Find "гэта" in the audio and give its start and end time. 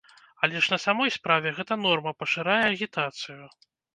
1.59-1.77